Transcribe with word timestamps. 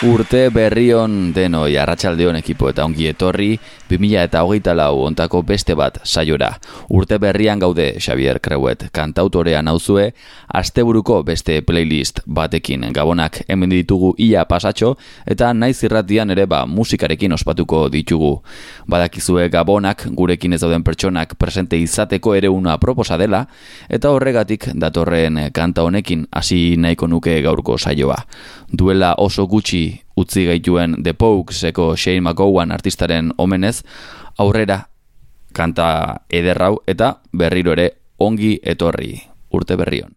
Urte 0.00 0.46
berrion 0.48 1.34
denoi 1.36 1.74
arratsaldeon 1.76 2.38
ekipo 2.38 2.70
eta 2.70 2.86
ongi 2.88 3.04
etorri 3.10 3.50
2000 3.90 4.22
eta 4.22 4.40
hogeita 4.46 4.72
lau 4.72 5.02
ontako 5.04 5.42
beste 5.44 5.74
bat 5.76 5.98
saiora. 6.08 6.54
Urte 6.88 7.18
berrian 7.20 7.60
gaude 7.60 7.90
Xavier 8.00 8.40
Creuet 8.40 8.86
kantautorea 8.96 9.60
nauzue, 9.60 10.14
asteburuko 10.56 11.18
beste 11.22 11.58
playlist 11.60 12.22
batekin 12.24 12.86
gabonak 12.96 13.42
hemen 13.46 13.74
ditugu 13.74 14.14
ia 14.16 14.46
pasatxo 14.48 14.94
eta 15.26 15.52
naiz 15.52 15.82
irratian 15.84 16.32
ere 16.32 16.46
ba 16.46 16.62
musikarekin 16.64 17.36
ospatuko 17.36 17.90
ditugu. 17.92 18.38
Badakizue 18.88 19.50
gabonak 19.52 20.06
gurekin 20.16 20.56
ez 20.56 20.62
dauden 20.64 20.82
pertsonak 20.82 21.36
presente 21.36 21.76
izateko 21.76 22.34
ere 22.40 22.48
una 22.48 22.78
proposa 22.80 23.20
dela 23.20 23.44
eta 23.90 24.16
horregatik 24.16 24.70
datorren 24.72 25.50
kanta 25.52 25.84
honekin 25.84 26.24
hasi 26.32 26.76
nahiko 26.78 27.06
nuke 27.06 27.36
gaurko 27.42 27.76
saioa. 27.76 28.24
Duela 28.72 29.14
oso 29.18 29.44
gutxi 29.46 29.89
utzi 30.16 30.46
gaituen 30.48 30.96
The 31.02 31.14
Pokeseko 31.14 31.94
Shane 31.96 32.20
McGowan 32.20 32.72
artistaren 32.72 33.32
omenez, 33.38 33.80
aurrera 34.38 34.84
kanta 35.52 36.22
ederrau 36.30 36.78
eta 36.86 37.16
berriro 37.32 37.74
ere 37.76 37.90
ongi 38.18 38.56
etorri 38.62 39.18
urte 39.52 39.76
berrion. 39.76 40.14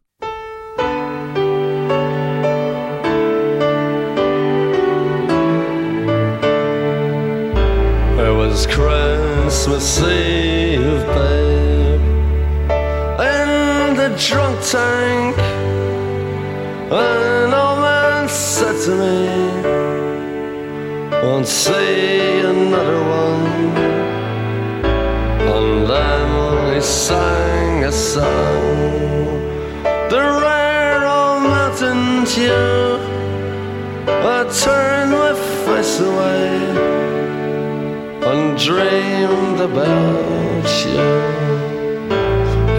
It 8.23 8.33
was 8.37 8.67
Christmas 8.67 9.99
Eve, 10.01 11.05
babe 11.15 12.01
In 13.19 13.95
the 13.95 14.09
drunk 14.17 14.59
tank 14.61 15.37
An 16.91 17.53
old 17.53 17.82
said 18.33 18.75
to 18.85 18.91
me 18.95 19.63
won't 21.23 21.47
see 21.47 22.39
another 22.39 23.01
one. 23.21 23.45
And 25.55 25.87
then 25.87 26.73
he 26.73 26.81
sang 26.81 27.83
a 27.83 27.91
song, 27.91 28.73
the 30.09 30.23
rare 30.41 31.05
old 31.05 31.43
mountain 31.43 32.25
tune. 32.25 33.01
I 34.07 34.39
turned 34.63 35.11
my 35.11 35.33
face 35.65 35.99
away 35.99 36.49
and 38.29 38.57
dreamed 38.57 39.59
about 39.59 40.67
you. 40.85 41.05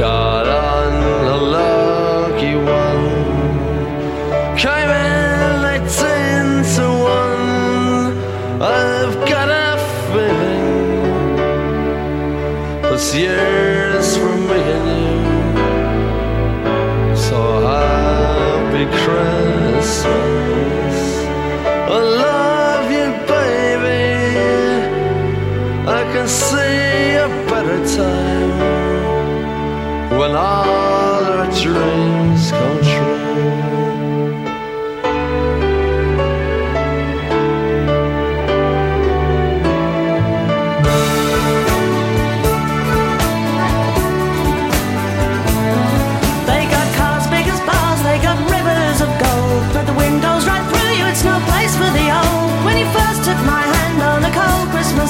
Got 0.01 0.49
on 0.49 0.93
a 1.35 1.39
lucky 1.57 2.57
one, 2.57 3.05
came 4.59 4.91
in 4.91 5.14
this 13.05 13.15
year's 13.17 14.17
for 14.17 14.35
me 14.35 14.61
and 14.77 14.89
you. 15.53 17.17
So 17.17 17.61
happy 17.61 18.87
Christmas. 19.05 20.34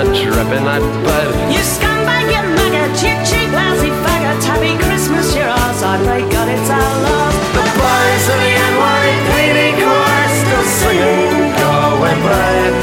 A 0.00 0.04
dripping 0.16 0.64
night 0.64 0.80
bed. 1.04 1.28
You 1.52 1.60
scumbag, 1.60 2.32
you 2.32 2.40
maggot, 2.56 2.90
cheap, 2.96 3.20
cheap, 3.28 3.52
lousy 3.52 3.92
faggot. 4.00 4.40
Happy 4.48 4.72
Christmas, 4.80 5.36
you're 5.36 5.44
ours. 5.44 5.82
I 5.82 6.00
pray 6.04 6.22
God 6.32 6.48
it's 6.48 6.70
our 6.72 6.92
love. 7.04 7.36
The 7.52 7.64
boys 7.76 8.24
of 8.32 8.38
the 8.40 8.52
NYPD 8.70 9.60
choir 9.76 10.28
still 10.40 10.66
singing 10.80 11.52
Go 11.60 11.70
away, 11.92 12.16
babe. 12.24 12.76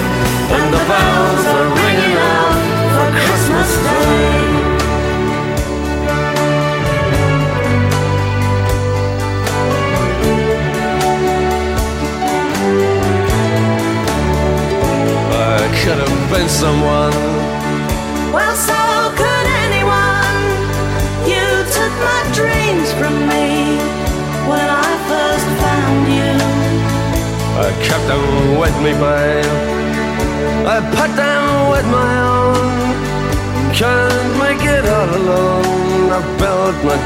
And 0.57 0.67
the 0.73 0.83
bells 0.89 1.46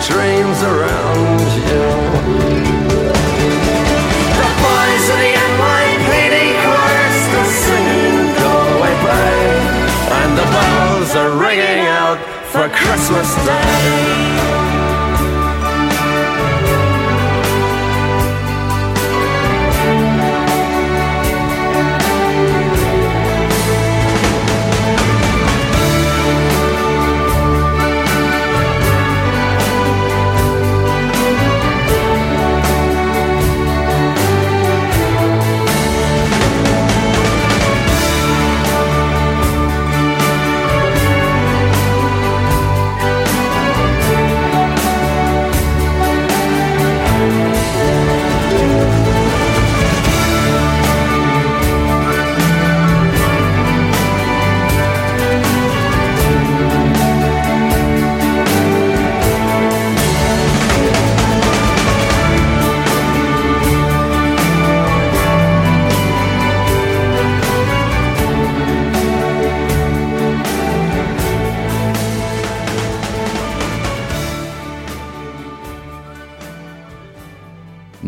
dreams 0.07 0.63
around 0.63 1.41
you. 1.69 1.80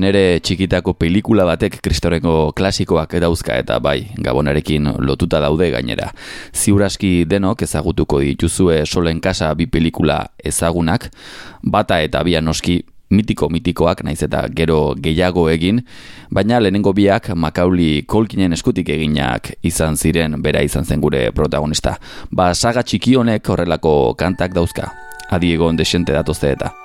Nere 0.03 0.41
txikitako 0.43 0.97
pelikula 0.99 1.45
batek 1.47 1.77
kristorengo 1.83 2.51
klasikoak 2.57 3.13
dauzka 3.23 3.55
eta 3.61 3.77
bai, 3.79 4.09
gabonarekin 4.25 4.89
lotuta 4.99 5.39
daude 5.39 5.69
gainera. 5.71 6.09
Ziuraski 6.51 7.23
denok 7.29 7.63
ezagutuko 7.63 8.19
dituzue 8.19 8.81
solen 8.83 9.21
kasa 9.23 9.53
bi 9.55 9.69
pelikula 9.71 10.17
ezagunak, 10.43 11.07
bata 11.63 12.01
eta 12.03 12.23
bia 12.27 12.43
noski 12.43 12.81
mitiko 13.13 13.47
mitikoak, 13.53 14.03
naiz 14.03 14.19
eta 14.27 14.43
gero 14.51 14.81
gehiago 14.99 15.47
egin, 15.53 15.83
baina 16.33 16.59
lehenengo 16.59 16.91
biak 16.97 17.31
Makauli 17.37 18.03
Kolkinen 18.03 18.59
eskutik 18.59 18.91
eginak 18.91 19.53
izan 19.63 19.95
ziren, 19.95 20.41
bera 20.43 20.65
izan 20.67 20.83
zen 20.83 20.99
gure 20.99 21.29
protagonista. 21.31 21.95
Ba, 22.31 22.51
saga 22.53 22.83
txiki 22.83 23.15
honek 23.15 23.47
horrelako 23.47 24.15
kantak 24.19 24.57
dauzka. 24.57 24.91
Adi 25.31 25.55
egon 25.55 25.79
desente 25.79 26.11
datozte 26.11 26.57
eta. 26.57 26.82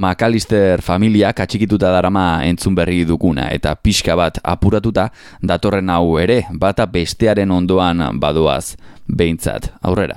Makalister 0.00 0.80
familiak 0.80 1.42
atxikituta 1.44 1.90
darama 1.92 2.40
entzun 2.48 2.72
berri 2.72 3.02
duguna 3.04 3.50
eta 3.52 3.74
pixka 3.76 4.14
bat 4.16 4.38
apuratuta 4.40 5.10
datorren 5.44 5.90
hau 5.92 6.16
ere 6.16 6.38
bata 6.62 6.86
bestearen 6.86 7.50
ondoan 7.52 8.00
badoaz 8.22 8.76
behintzat 9.04 9.68
aurrera. 9.84 10.16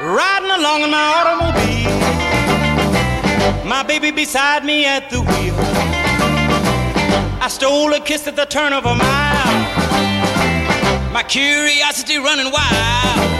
Riding 0.00 0.54
along 0.58 0.82
in 0.86 0.90
my 0.90 1.02
automobile 1.18 1.98
My 3.66 3.82
baby 3.82 4.12
beside 4.12 4.64
me 4.64 4.86
at 4.86 5.10
the 5.10 5.20
wheel 5.20 5.54
I 7.42 7.48
stole 7.48 7.92
a 7.94 8.00
kiss 8.00 8.28
at 8.28 8.36
the 8.36 8.46
turn 8.46 8.72
of 8.72 8.86
a 8.86 8.94
mile 8.94 9.58
My 11.12 11.24
curiosity 11.24 12.18
running 12.18 12.52
wild 12.52 13.39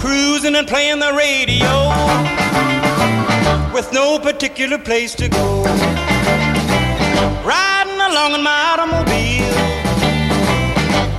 cruising 0.00 0.56
and 0.56 0.66
playing 0.66 0.98
the 0.98 1.12
radio 1.12 1.70
with 3.74 3.92
no 3.92 4.18
particular 4.18 4.78
place 4.78 5.14
to 5.14 5.28
go. 5.28 5.62
Riding 7.44 8.00
along 8.00 8.32
in 8.32 8.42
my 8.42 8.60
automobile, 8.70 9.44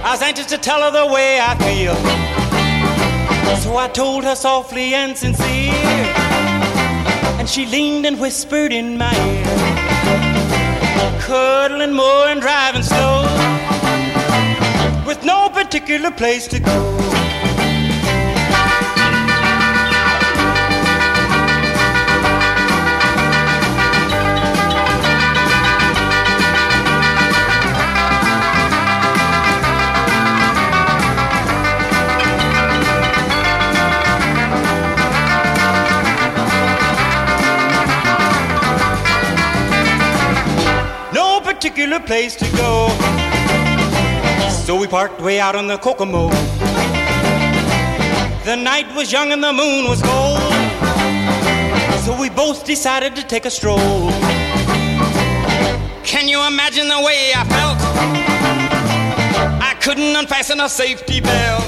I 0.03 0.09
was 0.13 0.21
anxious 0.23 0.47
to 0.47 0.57
tell 0.57 0.81
her 0.81 0.91
the 0.91 1.05
way 1.13 1.39
I 1.39 1.55
feel. 1.59 1.95
So 3.57 3.77
I 3.77 3.87
told 3.87 4.23
her 4.23 4.35
softly 4.35 4.95
and 4.95 5.15
sincere, 5.15 5.73
and 7.37 7.47
she 7.47 7.67
leaned 7.67 8.07
and 8.07 8.19
whispered 8.19 8.73
in 8.73 8.97
my 8.97 9.13
ear, 9.29 9.45
cuddling 11.21 11.93
more 11.93 12.27
and 12.27 12.41
driving 12.41 12.81
slow, 12.81 13.21
with 15.05 15.23
no 15.23 15.49
particular 15.49 16.09
place 16.09 16.47
to 16.47 16.59
go. 16.59 17.10
Particular 41.61 41.99
place 41.99 42.35
to 42.35 42.45
go. 42.57 42.89
So 44.65 44.75
we 44.75 44.87
parked 44.87 45.21
way 45.21 45.39
out 45.39 45.55
on 45.55 45.67
the 45.67 45.77
Kokomo. 45.77 46.29
The 48.43 48.55
night 48.55 48.91
was 48.95 49.11
young 49.11 49.31
and 49.31 49.43
the 49.43 49.53
moon 49.53 49.87
was 49.87 50.01
gold. 50.01 50.39
So 52.03 52.19
we 52.19 52.31
both 52.31 52.65
decided 52.65 53.15
to 53.15 53.21
take 53.21 53.45
a 53.45 53.51
stroll. 53.51 54.09
Can 56.03 56.27
you 56.27 56.41
imagine 56.47 56.87
the 56.87 56.99
way 56.99 57.31
I 57.35 57.43
felt? 57.53 57.77
I 59.61 59.75
couldn't 59.83 60.15
unfasten 60.15 60.59
a 60.61 60.67
safety 60.67 61.21
belt. 61.21 61.63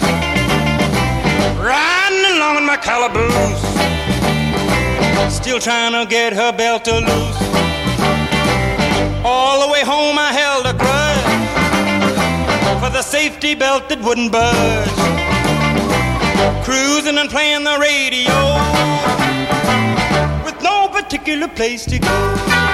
Riding 1.61 2.37
along 2.37 2.57
in 2.57 2.65
my 2.65 2.77
calaboose. 2.77 3.61
Still 5.31 5.59
trying 5.59 5.91
to 5.91 6.09
get 6.09 6.33
her 6.33 6.51
belt 6.51 6.83
to 6.85 6.95
loose. 6.97 7.72
All 9.25 9.65
the 9.65 9.71
way 9.71 9.81
home 9.81 10.17
I 10.17 10.33
held 10.33 10.65
a 10.65 10.73
grudge 10.73 11.23
for 12.81 12.89
the 12.89 13.01
safety 13.01 13.55
belt 13.55 13.87
that 13.87 14.01
wouldn't 14.01 14.31
budge. 14.31 14.89
Cruising 16.65 17.17
and 17.17 17.29
playing 17.29 17.63
the 17.63 17.77
radio 17.79 18.35
with 20.43 20.61
no 20.61 20.89
particular 20.89 21.47
place 21.47 21.85
to 21.85 21.99
go. 21.99 22.72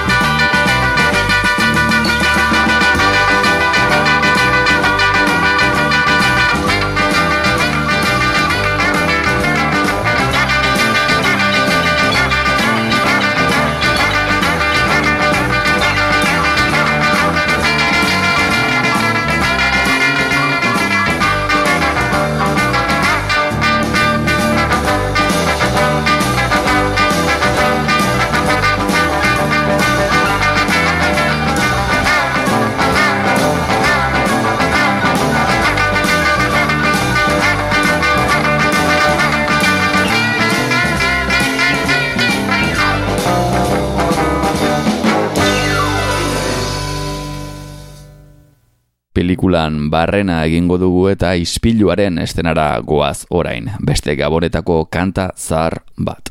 Pelikulan 49.39 49.89
barrena 49.89 50.43
egingo 50.43 50.77
dugu 50.77 51.07
eta 51.09 51.33
ispiluaren 51.33 52.19
estenara 52.19 52.81
goaz 52.83 53.25
orain, 53.29 53.71
beste 53.79 54.15
gabonetako 54.15 54.89
kanta 54.91 55.31
zar 55.37 55.79
bat. 55.97 56.29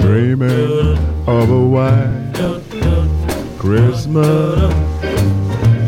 dreaming 0.00 0.98
of 1.26 1.50
a 1.50 1.64
white 1.74 2.30
Christmas 3.58 4.72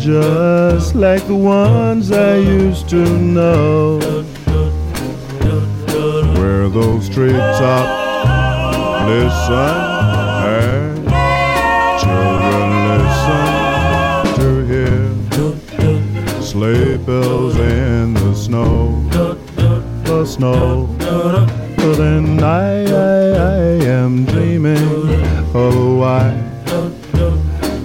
Just 0.02 0.94
like 0.94 1.24
the 1.26 1.34
ones 1.36 2.10
I 2.10 2.36
used 2.36 2.88
to 2.88 3.04
know 3.06 4.31
those 6.72 7.06
treetops 7.10 8.00
listen 9.06 9.76
and 10.48 10.96
children 12.00 12.68
listen 12.88 13.44
to 14.38 14.48
hear 14.70 16.42
sleigh 16.42 16.96
bells 16.96 17.56
in 17.58 18.14
the 18.14 18.34
snow, 18.34 19.02
the 20.04 20.24
snow. 20.24 20.86
But 20.98 21.96
then 21.96 22.42
I, 22.42 22.84
I, 22.84 23.28
I 23.32 23.84
am 23.84 24.24
dreaming 24.24 24.78
of 24.78 25.54
a 25.54 25.94
white 25.94 26.52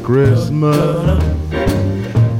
Christmas 0.01 1.23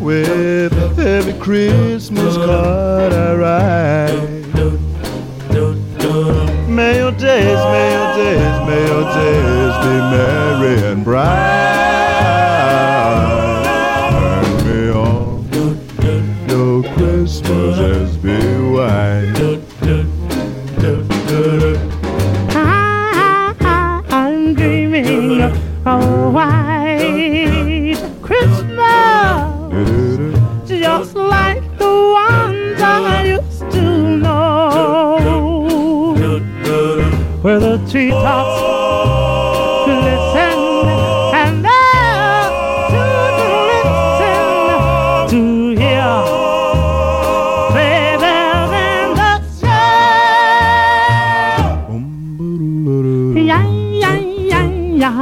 with 0.02 0.98
every 0.98 1.34
Christmas 1.42 2.38
card 2.38 3.12
I 3.12 3.36
write. 3.36 4.37
Days, 7.28 7.44
may 7.44 7.92
your 7.92 8.16
days, 8.16 8.68
may 8.68 8.88
your 8.88 9.04
days 9.04 9.76
be 9.84 9.96
merry 10.16 10.92
and 10.94 11.04
bright. 11.04 11.77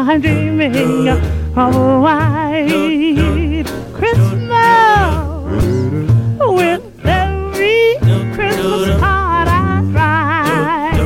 I'm 0.07 0.21
dreaming 0.21 1.09
of 1.09 1.17
a 1.57 1.99
white 1.99 3.65
Christmas 3.91 4.45
with 6.39 6.83
every 7.03 7.97
Christmas 8.35 8.99
card 8.99 9.47
I 9.47 9.81
write. 9.95 11.01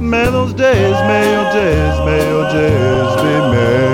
May 0.00 0.24
those 0.30 0.54
days, 0.54 0.96
may 1.10 1.32
your 1.34 1.52
days, 1.52 1.98
may 2.06 2.28
your 2.30 2.48
days 2.50 3.16
be 3.20 3.32
merry 3.52 3.85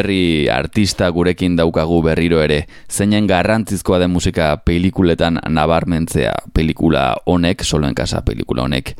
Berry 0.00 0.48
artista 0.48 1.10
gurekin 1.12 1.58
daukagu 1.58 1.98
berriro 2.00 2.38
ere, 2.40 2.62
zeinen 2.88 3.26
garrantzizkoa 3.28 3.98
den 4.00 4.08
musika 4.14 4.46
pelikuletan 4.64 5.36
nabarmentzea 5.44 6.32
pelikula 6.56 7.02
honek, 7.28 7.60
soloen 7.60 7.92
kasa 7.94 8.22
pelikula 8.24 8.64
honek, 8.64 8.94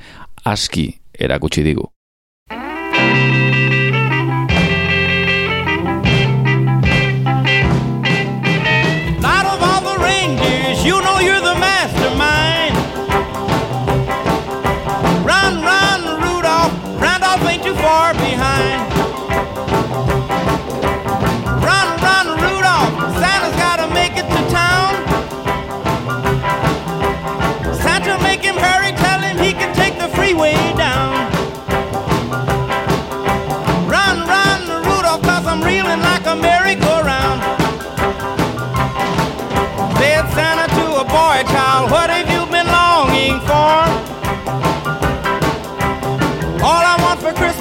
aski 0.44 0.90
erakutsi 1.16 1.64
digu. 1.64 1.88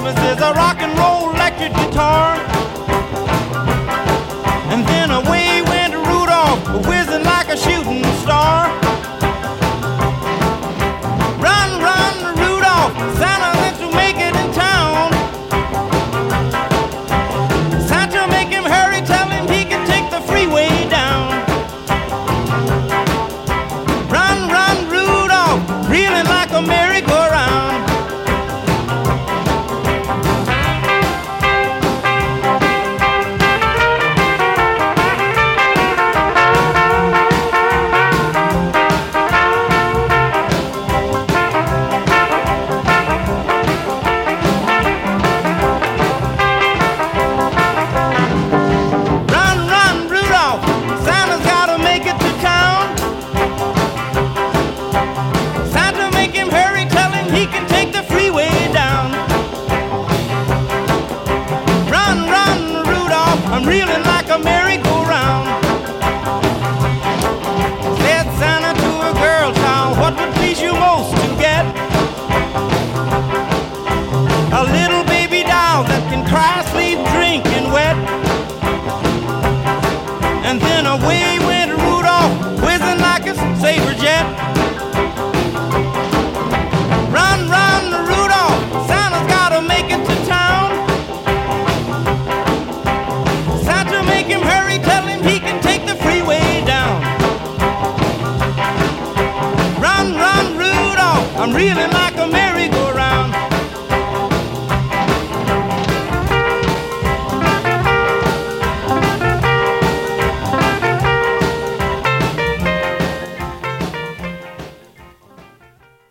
Christmas 0.00 0.32
is 0.32 0.42
a 0.42 0.54
rock 0.54 0.80
and 0.80 0.98
roll 0.98 1.30
electric 1.34 1.74
guitar. 1.74 2.49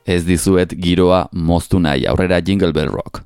Ez 0.09 0.23
dizuet 0.25 0.71
giroa 0.83 1.17
moztu 1.47 1.79
nahi 1.79 2.07
aurrera 2.09 2.39
Jingle 2.41 2.71
Bell 2.73 2.89
Rock. 2.89 3.19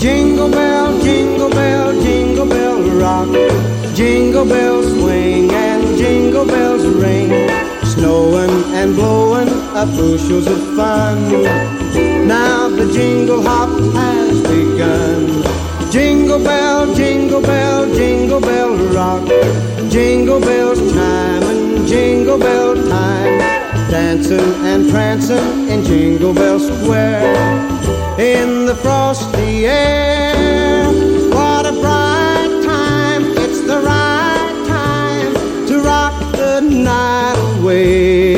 Jingle 0.00 0.48
bell, 0.48 0.98
jingle 1.02 1.50
bell, 1.50 1.92
jingle 2.00 2.46
bell 2.46 2.80
rock. 3.02 3.28
Jingle 3.94 4.46
bells 4.46 4.88
swing 4.96 5.50
and 5.52 5.98
jingle 5.98 6.46
bells 6.46 6.86
ring. 7.04 7.28
Snowing 7.92 8.56
and 8.72 8.94
blowing 8.94 9.52
up 9.76 9.88
bushels 10.00 10.46
of 10.46 10.60
fun. 10.74 11.20
Now 12.26 12.70
the 12.70 12.90
jingle 12.94 13.42
hop 13.42 13.68
has 13.92 14.40
begun. 14.40 15.67
Jingle 15.90 16.38
bell, 16.38 16.94
jingle 16.94 17.40
bell, 17.40 17.86
jingle 17.94 18.40
bell 18.40 18.76
rock. 18.92 19.26
Jingle 19.90 20.38
bells 20.38 20.78
chime 20.92 21.42
and 21.42 21.88
jingle 21.88 22.38
bell 22.38 22.74
time. 22.74 23.38
Dancing 23.90 24.54
and 24.66 24.90
prancing 24.90 25.68
in 25.70 25.82
Jingle 25.82 26.34
Bell 26.34 26.60
Square 26.60 27.34
in 28.18 28.66
the 28.66 28.74
frosty 28.74 29.66
air. 29.66 30.84
What 31.30 31.64
a 31.64 31.72
bright 31.72 32.62
time! 32.66 33.22
It's 33.38 33.62
the 33.62 33.80
right 33.80 34.64
time 34.68 35.66
to 35.68 35.80
rock 35.80 36.32
the 36.32 36.60
night 36.60 37.60
away. 37.60 38.37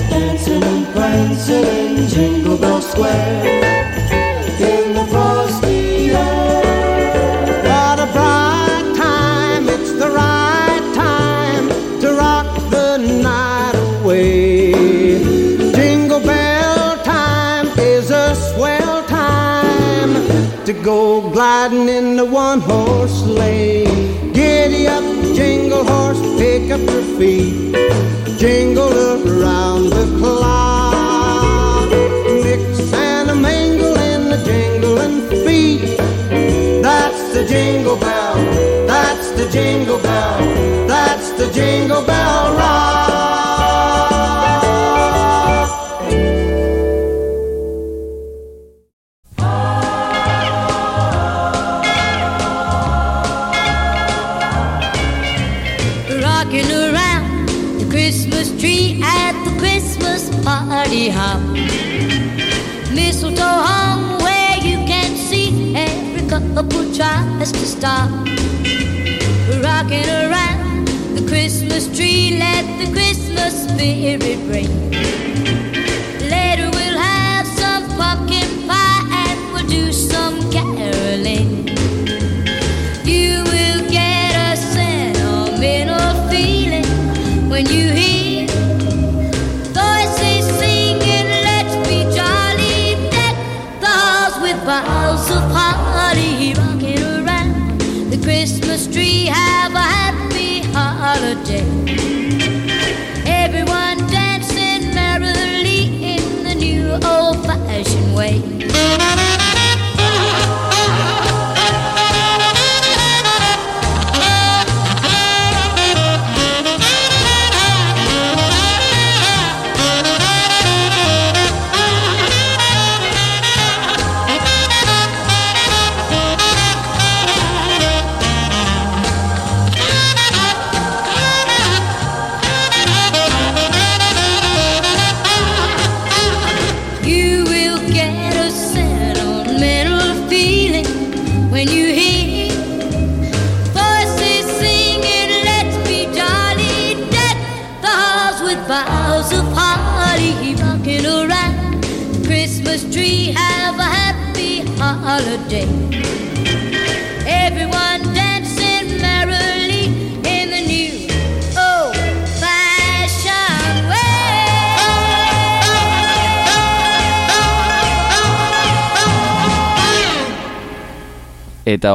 dancing 1.11 1.65
in 1.97 2.07
Jingle 2.07 2.57
Bell 2.57 2.81
Square 2.81 3.43
in 4.71 4.93
the 4.93 5.05
frosty 5.11 6.11
air. 6.11 6.61
What 7.67 7.97
a 8.05 8.07
bright 8.15 8.87
time, 8.95 9.67
it's 9.75 9.91
the 10.03 10.09
right 10.09 10.85
time 10.95 11.65
to 12.01 12.07
rock 12.23 12.47
the 12.75 12.89
night 13.29 13.75
away. 13.89 14.71
Jingle 15.77 16.21
Bell 16.21 16.97
time 17.03 17.67
is 17.77 18.09
a 18.09 18.27
swell 18.47 19.03
time 19.07 20.13
to 20.67 20.73
go 20.73 21.29
gliding 21.35 21.89
in 21.89 22.15
the 22.15 22.25
one 22.25 22.61
horse 22.61 23.15
sleigh. 23.25 23.83
Giddy 24.31 24.87
up, 24.87 25.03
jingle 25.35 25.83
horse, 25.83 26.21
pick 26.39 26.71
up 26.71 26.81
your 26.93 27.07
feet, 27.17 27.75
jingle 28.39 28.93
around 29.27 29.80
That's 36.81 37.33
the 37.33 37.45
jingle 37.45 37.95
bell. 37.95 38.35
That's 38.87 39.29
the 39.31 39.47
jingle 39.49 39.99
bell. 39.99 40.39
That's 40.87 41.29
the 41.31 41.51
jingle 41.51 42.03
bell 42.03 42.55
rock. 42.55 43.70
stop 67.81 68.11
rocking 69.63 70.07
around 70.07 70.87
the 71.15 71.25
Christmas 71.27 71.87
tree. 71.97 72.37
Let 72.37 72.63
the 72.77 72.91
Christmas 72.93 73.67
spirit 73.67 74.37
ring. 74.53 74.80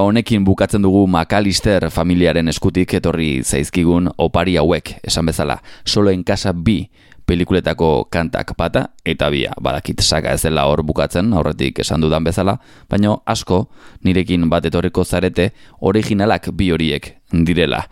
honekin 0.07 0.45
bukatzen 0.45 0.83
dugu 0.83 1.07
Makalister 1.11 1.89
familiaren 1.91 2.49
eskutik 2.49 2.95
etorri 2.95 3.43
zaizkigun 3.43 4.11
opari 4.19 4.57
hauek, 4.57 4.97
esan 5.05 5.27
bezala, 5.27 5.59
solo 5.85 6.11
en 6.11 6.23
casa 6.25 6.53
bi 6.53 6.87
pelikuletako 7.27 8.07
kantak 8.11 8.55
pata 8.57 8.85
eta 9.05 9.29
bia, 9.31 9.53
badakit 9.61 10.01
saga 10.01 10.33
ez 10.37 10.43
dela 10.47 10.69
hor 10.71 10.85
bukatzen, 10.87 11.33
aurretik 11.35 11.81
esan 11.83 12.01
dudan 12.01 12.25
bezala, 12.25 12.59
baino 12.91 13.23
asko 13.27 13.65
nirekin 14.07 14.47
bat 14.51 14.69
etorriko 14.71 15.05
zarete 15.05 15.51
originalak 15.81 16.53
bi 16.55 16.71
horiek 16.71 17.17
direla. 17.33 17.83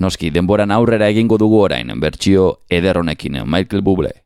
Noski, 0.00 0.32
denboran 0.32 0.72
aurrera 0.72 1.12
egingo 1.12 1.38
dugu 1.38 1.60
orain, 1.68 1.92
bertsio 2.00 2.64
eder 2.70 2.98
honekin, 2.98 3.42
Michael 3.44 3.84
Bublé. 3.84 4.16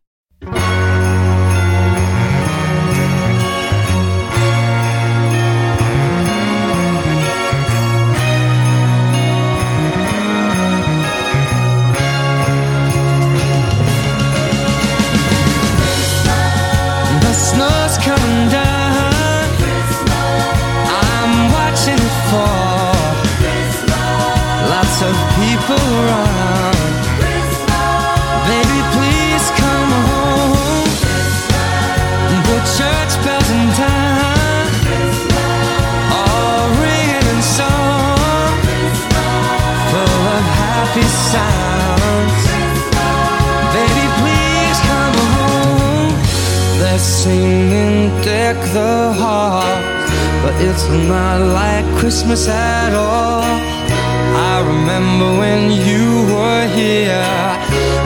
Not 50.93 51.41
like 51.41 51.87
Christmas 51.99 52.49
at 52.49 52.93
all. 52.93 53.43
I 53.43 54.61
remember 54.67 55.39
when 55.39 55.71
you 55.71 56.27
were 56.35 56.67
here 56.69 57.25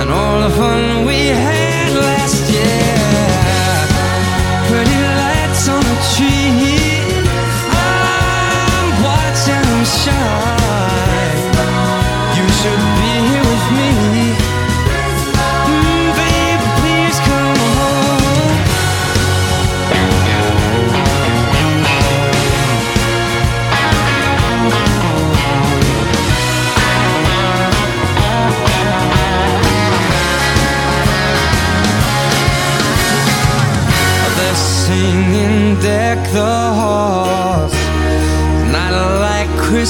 and 0.00 0.08
all 0.08 0.48
the 0.48 0.54
fun 0.54 1.04
we 1.04 1.26
had. 1.26 1.55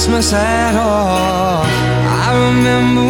Christmas 0.07 0.31
at 0.31 0.73
all. 0.75 1.63
I 1.65 2.31
remember 2.47 3.06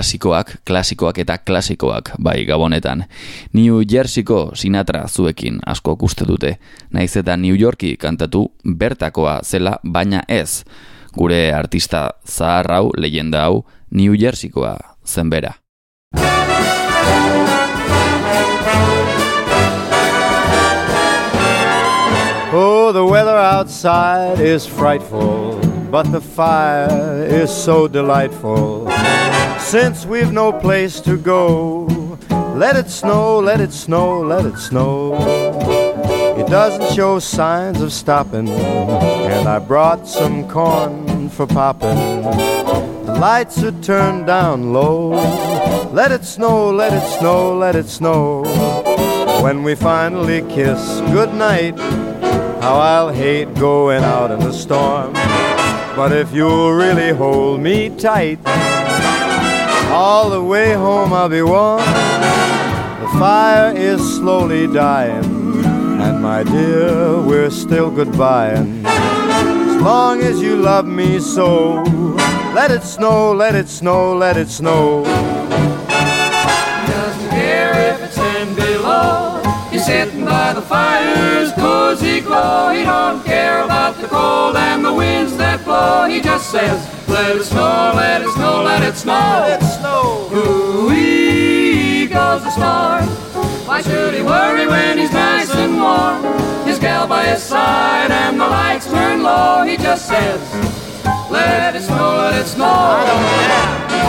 Klasikoak, 0.00 0.62
klasikoak 0.64 1.18
eta 1.20 1.34
klasikoak, 1.44 2.14
bai 2.24 2.46
gabonetan. 2.48 3.02
New 3.52 3.82
Jerseyko 3.84 4.52
Sinatra 4.56 5.02
zuekin 5.08 5.58
asko 5.66 5.92
uste 6.00 6.24
dute. 6.24 6.54
Naiz 6.90 7.16
eta 7.20 7.36
New 7.36 7.52
Yorki 7.52 7.98
kantatu 8.00 8.46
bertakoa 8.64 9.40
zela, 9.44 9.76
baina 9.84 10.22
ez. 10.26 10.64
Gure 11.12 11.52
artista 11.52 12.14
zahar 12.24 12.72
hau, 12.72 12.90
leyenda 12.96 13.44
hau, 13.44 13.66
New 13.90 14.16
Jerseykoa 14.16 14.78
zenbera. 15.04 15.52
Oh, 22.52 22.90
the 22.92 23.04
weather 23.04 23.36
outside 23.36 24.40
is 24.40 24.64
frightful, 24.66 25.60
but 25.90 26.10
the 26.10 26.22
fire 26.22 27.22
is 27.28 27.50
so 27.50 27.86
delightful. 27.86 28.88
Since 29.70 30.04
we've 30.04 30.32
no 30.32 30.52
place 30.52 30.98
to 31.02 31.16
go, 31.16 31.84
let 32.56 32.74
it 32.74 32.90
snow, 32.90 33.38
let 33.38 33.60
it 33.60 33.70
snow, 33.70 34.20
let 34.20 34.44
it 34.44 34.58
snow. 34.58 35.14
It 36.36 36.48
doesn't 36.48 36.92
show 36.92 37.20
signs 37.20 37.80
of 37.80 37.92
stopping, 37.92 38.48
and 38.48 39.48
I 39.48 39.60
brought 39.60 40.08
some 40.08 40.48
corn 40.48 41.28
for 41.28 41.46
popping. 41.46 42.22
The 43.06 43.16
lights 43.20 43.62
are 43.62 43.80
turned 43.80 44.26
down 44.26 44.72
low. 44.72 45.10
Let 45.92 46.10
it 46.10 46.24
snow, 46.24 46.72
let 46.72 46.92
it 46.92 47.08
snow, 47.20 47.56
let 47.56 47.76
it 47.76 47.86
snow. 47.86 48.42
When 49.40 49.62
we 49.62 49.76
finally 49.76 50.40
kiss 50.52 51.00
goodnight, 51.12 51.78
how 52.60 52.74
I'll 52.80 53.10
hate 53.10 53.54
going 53.54 54.02
out 54.02 54.32
in 54.32 54.40
the 54.40 54.52
storm. 54.52 55.12
But 55.94 56.10
if 56.10 56.34
you'll 56.34 56.72
really 56.72 57.12
hold 57.12 57.60
me 57.60 57.96
tight, 57.96 58.40
all 60.00 60.30
the 60.30 60.42
way 60.42 60.72
home 60.72 61.12
I'll 61.12 61.28
be 61.28 61.42
warm. 61.42 61.80
The 63.02 63.08
fire 63.18 63.70
is 63.76 64.00
slowly 64.16 64.66
dying, 64.66 65.24
and 66.00 66.22
my 66.22 66.42
dear, 66.42 67.20
we're 67.20 67.50
still 67.50 67.90
goodbying. 67.90 68.82
As 68.86 69.82
long 69.82 70.22
as 70.22 70.40
you 70.40 70.56
love 70.56 70.86
me 70.86 71.20
so, 71.20 71.82
let 72.54 72.70
it 72.70 72.82
snow, 72.82 73.34
let 73.34 73.54
it 73.54 73.68
snow, 73.68 74.16
let 74.16 74.38
it 74.38 74.48
snow. 74.48 75.04
doesn't 75.04 77.30
care 77.30 77.92
if 77.92 78.02
it's 78.02 78.14
ten 78.14 78.54
below. 78.54 79.42
He's 79.70 79.84
sitting 79.84 80.24
by 80.24 80.54
the 80.54 80.62
fire's 80.62 81.52
cozy 81.52 82.22
glow. 82.22 82.70
He 82.70 82.84
don't 82.84 83.22
care 83.22 83.62
about 83.64 84.00
the 84.00 84.08
cold 84.08 84.56
and 84.56 84.82
the 84.82 84.94
winds 84.94 85.36
that 85.36 85.62
blow. 85.62 86.08
He 86.08 86.22
just 86.22 86.50
says, 86.50 86.88
let 87.06 87.36
it 87.36 87.44
snow, 87.44 87.92
let 87.94 88.22
it 88.22 88.30
snow, 88.30 88.62
let 88.62 88.82
it 88.82 88.96
snow. 88.96 89.12
Let 89.12 89.62
it 89.62 89.66
snow. 89.66 89.69
Ooh-wee 90.46 92.06
goes 92.06 92.42
the 92.42 92.50
star. 92.50 93.02
Why 93.68 93.82
should 93.82 94.14
he 94.14 94.22
worry 94.22 94.66
when 94.66 94.98
he's 94.98 95.12
nice 95.12 95.54
and 95.54 95.76
warm? 95.80 96.22
His 96.66 96.78
gal 96.78 97.06
by 97.06 97.24
his 97.24 97.42
side 97.42 98.10
and 98.10 98.40
the 98.40 98.46
lights 98.46 98.86
turn 98.90 99.22
low. 99.22 99.62
He 99.64 99.76
just 99.76 100.06
says, 100.08 100.40
let 101.30 101.74
it 101.76 101.82
snow, 101.82 102.16
let 102.16 102.40
it 102.40 102.46
snow. 102.46 102.66
I 102.66 103.04
don't 103.06 103.24
care. 103.28 104.00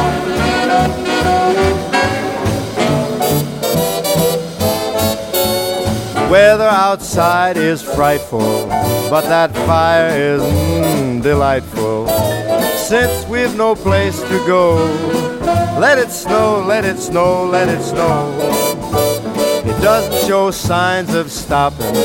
Weather 6.32 6.64
outside 6.64 7.58
is 7.58 7.82
frightful, 7.82 8.68
but 9.10 9.24
that 9.24 9.54
fire 9.68 10.08
is 10.16 10.42
mm, 10.42 11.22
delightful. 11.22 12.08
Since 12.78 13.28
we've 13.28 13.54
no 13.58 13.76
place 13.76 14.22
to 14.22 14.38
go, 14.48 14.88
let 15.80 15.98
it 15.98 16.12
snow, 16.12 16.64
let 16.66 16.86
it 16.86 16.98
snow, 16.98 17.46
let 17.46 17.70
it 17.70 17.82
snow. 17.82 18.32
It 19.66 19.82
doesn't 19.82 20.28
show 20.28 20.52
signs 20.52 21.14
of 21.14 21.32
stopping, 21.32 21.96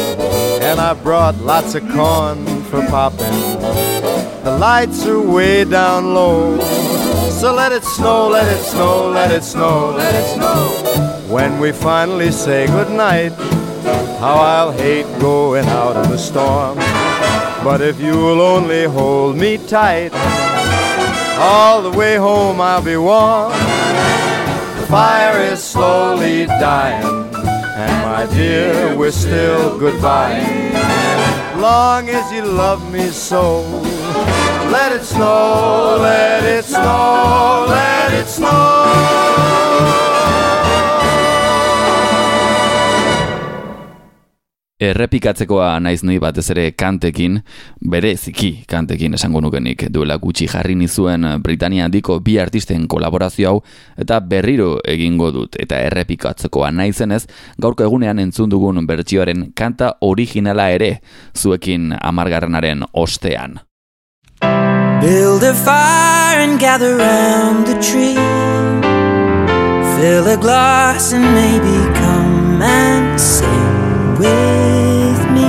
and 0.63 0.81
I 0.81 0.95
brought 0.95 1.37
lots 1.37 1.75
of 1.75 1.83
corn 1.91 2.45
for 2.65 2.81
popping. 2.87 3.33
The 4.45 4.57
lights 4.59 5.07
are 5.07 5.21
way 5.21 5.65
down 5.65 6.15
low, 6.15 6.59
so 7.31 7.55
let 7.55 7.73
it 7.73 7.85
snow, 7.85 8.29
let 8.29 8.47
it 8.47 8.63
snow, 8.63 9.11
let 9.11 9.31
it 9.31 9.43
snow, 9.43 9.95
let 9.97 10.15
it 10.15 10.35
snow. 10.35 11.27
When 11.29 11.59
we 11.59 11.73
finally 11.73 12.31
say 12.31 12.67
goodnight, 12.67 13.33
how 14.21 14.37
I'll 14.37 14.73
hate 14.73 15.07
going 15.21 15.67
out 15.67 16.03
in 16.03 16.11
the 16.11 16.19
storm. 16.19 16.79
But 17.65 17.81
if 17.81 18.01
you'll 18.01 18.41
only 18.41 18.85
hold 18.85 19.37
me 19.37 19.59
tight, 19.59 20.13
all 21.39 21.83
the 21.83 21.91
way 21.91 22.17
home 22.17 22.61
I'll 22.61 22.83
be 22.83 22.97
warm. 22.97 23.53
The 23.53 24.87
fire 24.89 25.41
is 25.41 25.63
slowly 25.63 26.47
dying, 26.47 27.05
and 27.05 27.95
my 28.05 28.27
dear, 28.35 28.97
we're 28.97 29.11
still 29.11 29.79
goodbye. 29.79 30.41
Long 31.59 32.09
as 32.09 32.33
you 32.33 32.43
love 32.43 32.93
me 32.93 33.09
so, 33.09 33.63
let 34.71 34.93
it 34.93 35.05
snow, 35.05 35.99
let 36.01 36.45
it 36.45 36.65
snow, 36.65 37.67
let 37.69 38.13
it 38.13 38.27
snow. 38.27 39.66
Errepikatzekoa 44.77 45.71
naiz 45.81 46.03
noi 46.05 46.19
batez 46.21 46.51
ere 46.53 46.67
kantekin, 46.77 47.39
bere 47.81 48.11
ziki 48.17 48.51
kantekin 48.69 49.15
esango 49.17 49.41
nukenik 49.41 49.87
duela 49.89 50.19
gutxi 50.21 50.45
jarri 50.53 50.75
nizuen 50.77 51.25
Britania 51.41 51.87
handiko 51.87 52.19
bi 52.21 52.35
artisten 52.37 52.85
kolaborazio 52.85 53.49
hau 53.49 53.63
eta 53.97 54.19
berriro 54.21 54.75
egingo 54.85 55.31
dut 55.33 55.57
eta 55.65 55.79
errepikatzekoa 55.87 56.69
naizenez 56.77 57.23
gaurko 57.57 57.87
egunean 57.87 58.21
entzun 58.21 58.53
dugun 58.53 58.83
bertsioaren 58.87 59.47
kanta 59.57 59.95
originala 60.03 60.69
ere 60.69 60.99
zuekin 61.33 61.95
amargarrenaren 61.97 62.85
ostean. 62.93 63.57
Build 65.01 65.43
a 65.43 65.55
fire 65.55 66.43
and 66.45 66.61
gather 66.61 66.99
round 66.99 67.65
the 67.67 67.81
tree. 67.81 68.21
Fill 69.97 70.29
a 70.29 70.37
glass 70.37 71.15
and 71.15 71.25
maybe 71.33 71.81
come 71.97 72.61
and 72.61 73.19
sing 73.19 73.66
with 74.19 75.31
me. 75.35 75.47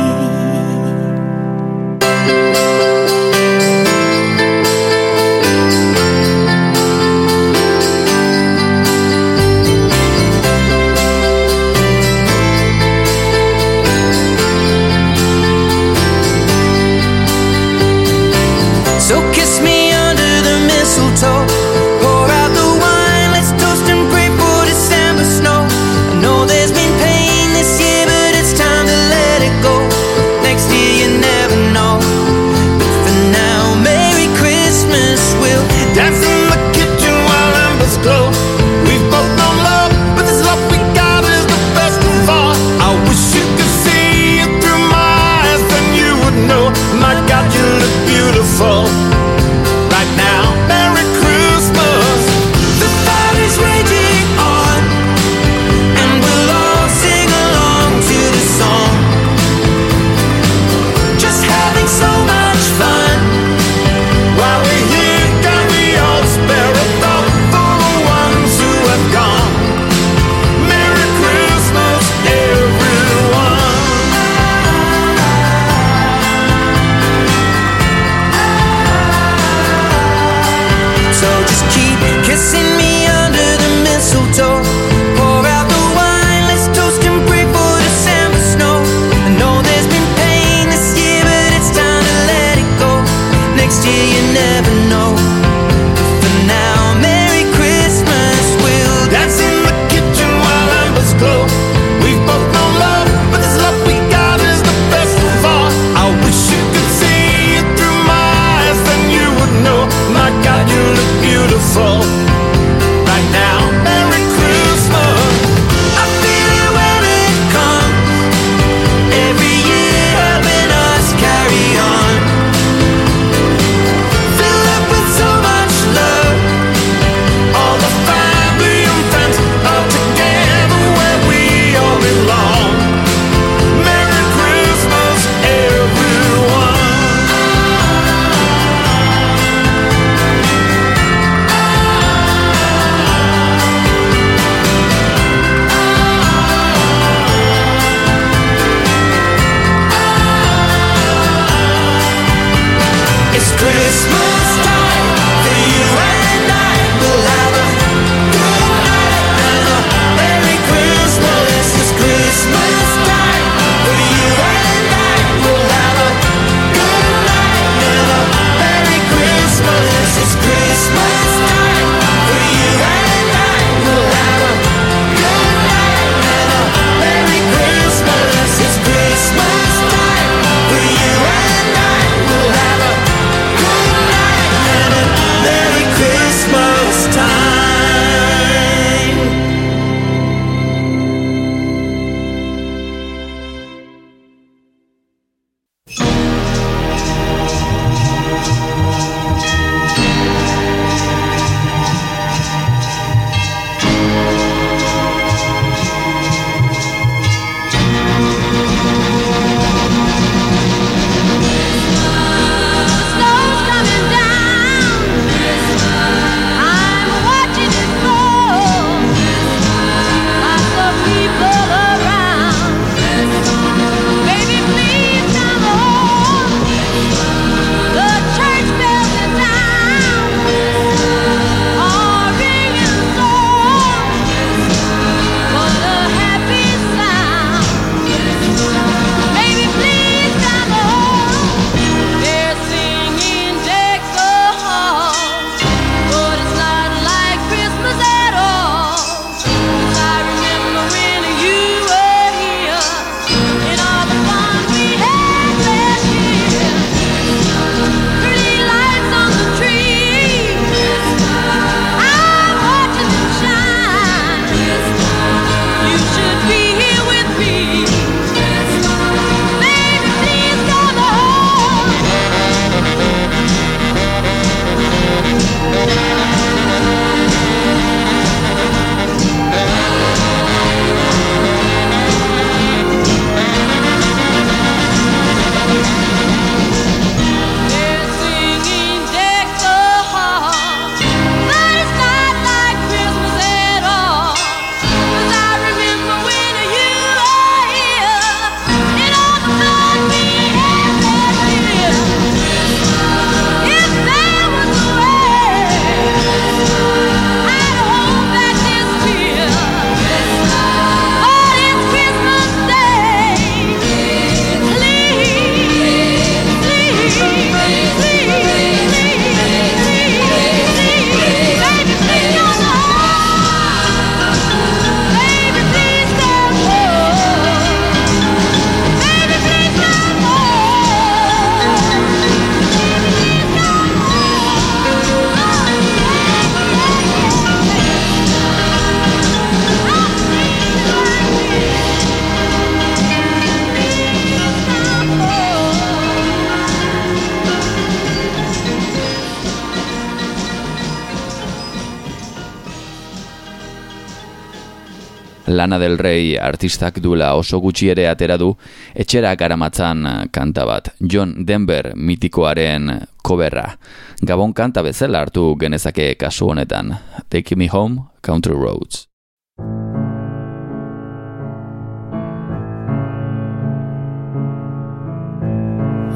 Lana 355.48 355.80
del 355.80 355.98
Rey 355.98 356.36
artistak 356.38 357.00
duela 357.00 357.34
oso 357.40 357.62
gutxi 357.64 357.88
ere 357.88 358.10
atera 358.12 358.36
du 358.38 358.50
etxera 358.94 359.34
garamatzan 359.40 360.28
kanta 360.32 360.66
bat 360.68 360.90
John 361.00 361.46
Denver 361.48 361.94
mitikoaren 361.96 362.92
koberra. 363.24 363.78
Gabon 364.22 364.54
kanta 364.54 364.84
bezala 364.84 365.22
hartu 365.24 365.56
genezake 365.56 366.16
kasu 366.20 366.50
honetan. 366.52 366.98
Take 367.30 367.56
me 367.56 367.68
home, 367.68 368.04
country 368.22 368.56
roads. 368.56 369.08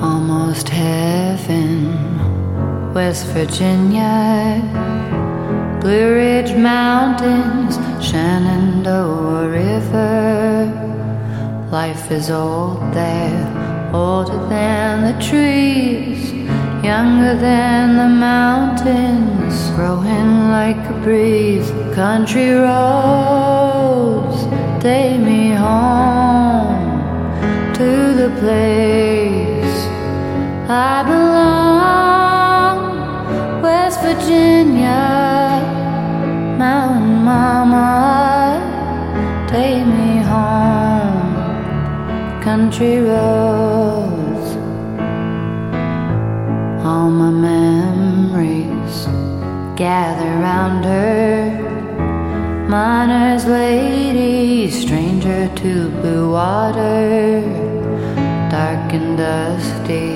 Almost 0.02 0.68
heaven, 0.70 1.88
West 2.94 3.28
Virginia. 3.34 5.01
Blue 5.82 6.14
Ridge 6.14 6.54
Mountains, 6.56 7.76
Shenandoah 8.06 9.50
River. 9.50 10.70
Life 11.72 12.12
is 12.12 12.30
old 12.30 12.94
there, 12.94 13.92
older 13.92 14.48
than 14.48 15.12
the 15.12 15.14
trees, 15.20 16.32
younger 16.84 17.34
than 17.34 17.98
the 17.98 18.08
mountains, 18.08 19.72
growing 19.72 20.52
like 20.52 20.78
a 20.88 20.94
breeze. 21.02 21.72
Country 21.96 22.52
roads, 22.52 24.46
take 24.84 25.20
me 25.20 25.54
home 25.54 27.02
to 27.74 28.14
the 28.22 28.30
place 28.40 29.88
I 30.70 31.02
belong, 31.10 32.78
West 33.64 34.00
Virginia 34.02 35.51
mountain 36.62 37.24
mama, 37.24 37.90
take 39.50 39.84
me 39.98 40.12
home, 40.34 41.34
country 42.48 42.98
roads, 43.00 44.48
all 46.86 47.10
my 47.10 47.32
memories 47.32 48.96
gather 49.76 50.32
round 50.48 50.86
her, 50.86 51.50
miner's 52.70 53.46
lady, 53.48 54.70
stranger 54.70 55.50
to 55.62 55.90
blue 56.02 56.32
water, 56.32 57.42
dark 58.52 58.94
and 58.94 59.18
dusty, 59.18 60.10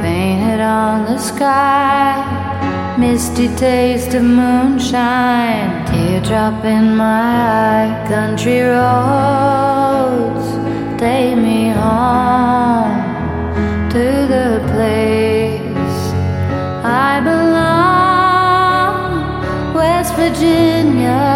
painted 0.00 0.60
on 0.60 1.04
the 1.04 1.18
sky. 1.18 2.41
Misty 2.98 3.48
taste 3.56 4.14
of 4.14 4.22
moonshine, 4.22 5.84
teardrop 5.86 6.64
in 6.64 6.94
my 6.94 7.04
eye. 7.04 8.04
Country 8.06 8.60
roads, 8.60 10.46
take 11.00 11.36
me 11.36 11.70
home 11.70 13.02
to 13.90 14.26
the 14.34 14.60
place 14.72 16.00
I 16.84 17.20
belong. 17.24 19.04
West 19.74 20.14
Virginia, 20.14 21.31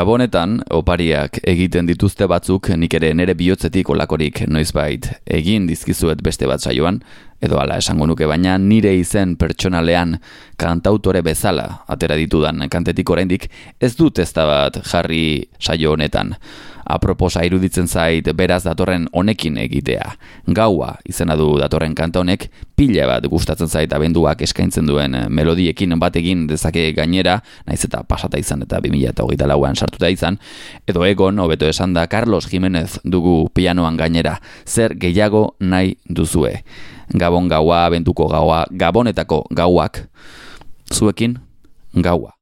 Gabonetan, 0.00 0.62
opariak 0.72 1.42
egiten 1.44 1.84
dituzte 1.84 2.24
batzuk 2.30 2.70
nik 2.80 2.94
ere 2.96 3.10
nere 3.12 3.34
bihotzetik 3.36 3.90
olakorik 3.92 4.38
noizbait 4.48 5.10
egin 5.28 5.66
dizkizuet 5.68 6.22
beste 6.24 6.48
bat 6.48 6.64
saioan, 6.64 7.02
edo 7.44 7.58
ala 7.60 7.76
esango 7.82 8.06
nuke 8.08 8.24
baina 8.30 8.54
nire 8.56 8.94
izen 8.96 9.34
pertsonalean 9.36 10.14
kantautore 10.56 11.20
bezala 11.26 11.66
atera 11.84 12.16
ditudan 12.16 12.64
kantetik 12.72 13.12
oraindik 13.12 13.50
ez 13.76 13.92
dut 13.98 14.24
ez 14.24 14.32
bat 14.32 14.80
jarri 14.88 15.50
saio 15.60 15.92
honetan. 15.92 16.32
Aproposa 16.90 17.44
iruditzen 17.46 17.86
zait 17.88 18.26
beraz 18.36 18.62
datorren 18.64 19.06
honekin 19.12 19.58
egitea. 19.62 20.06
Gaua 20.56 20.96
izena 21.08 21.36
du 21.38 21.52
datorren 21.60 21.94
kanta 21.94 22.22
honek, 22.24 22.48
pila 22.74 23.06
bat 23.06 23.26
gustatzen 23.30 23.68
zait 23.70 23.92
abenduak 23.94 24.42
eskaintzen 24.42 24.88
duen 24.88 25.14
melodiekin 25.30 25.94
bat 26.00 26.16
egin 26.18 26.46
dezake 26.50 26.88
gainera, 26.96 27.38
naiz 27.68 27.84
eta 27.86 28.02
pasata 28.08 28.40
izan 28.40 28.64
eta 28.66 28.80
2008 28.82 29.46
lauan 29.50 29.78
sartuta 29.78 30.10
izan, 30.10 30.40
edo 30.88 31.04
egon, 31.06 31.38
hobeto 31.38 31.68
esan 31.70 31.94
da, 31.94 32.06
Carlos 32.10 32.48
Jimenez 32.50 32.98
dugu 33.04 33.50
pianoan 33.54 34.00
gainera, 34.00 34.38
zer 34.66 34.96
gehiago 34.98 35.54
nahi 35.60 35.94
duzue. 36.08 36.56
Gabon 37.14 37.48
gaua, 37.50 37.84
abenduko 37.86 38.28
gaua, 38.30 38.64
gabonetako 38.70 39.44
gauak, 39.54 40.04
zuekin 40.90 41.38
gaua. 41.94 42.39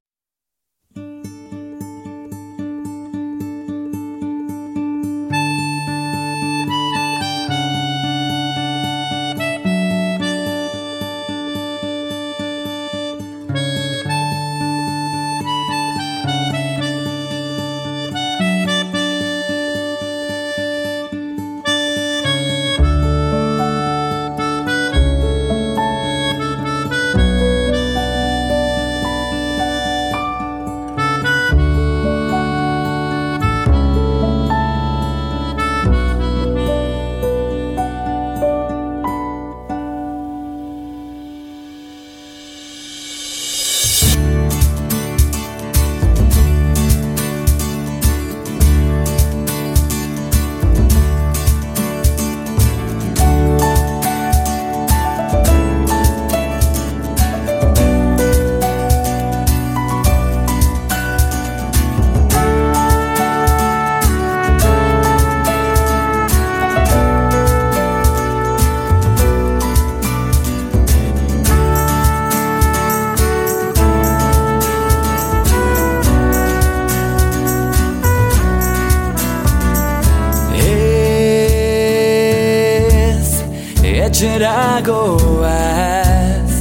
Etxera 84.09 84.81
goaz 84.87 86.53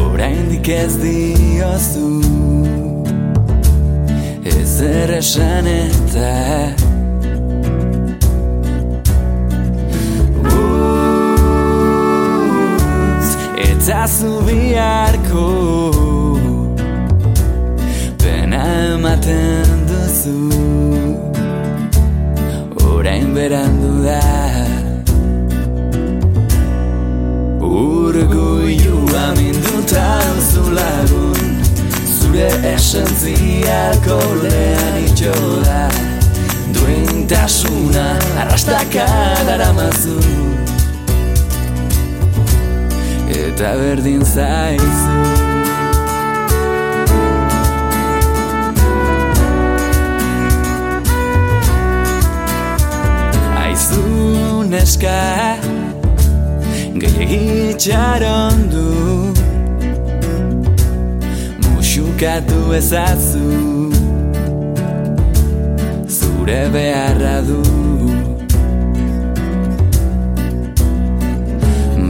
Oraindik 0.00 0.68
ez 0.68 0.94
diozu. 1.02 2.20
Ezer 4.44 5.10
esan 5.20 5.66
eta 5.66 6.32
Utz, 11.98 13.30
Eta 13.68 14.06
zu 14.08 14.32
biharko. 14.48 15.46
Pena 18.22 18.64
ematen 18.94 19.68
duzu. 19.88 20.40
Orain 22.88 23.34
berandu 23.36 23.92
da 24.04 24.47
Urgoiua 27.78 29.24
minduta 29.38 30.06
duzu 30.34 30.66
lagun 30.74 31.56
Zure 32.18 32.50
esentzia 32.74 33.80
kolean 34.06 35.02
itxo 35.06 35.34
da 35.64 35.82
Duintasuna 36.72 38.18
arrastaka 38.40 39.06
daramazu. 39.46 40.18
Eta 43.28 43.72
berdin 43.80 44.24
zaizu. 44.24 45.16
Aizu 53.64 54.04
neska 54.68 55.16
gehiagi 57.00 57.74
txaron 57.78 58.58
du 58.72 58.88
Musukatu 61.62 62.60
ezazu. 62.74 63.50
Zure 66.16 66.62
beharra 66.74 67.36
du. 67.46 67.62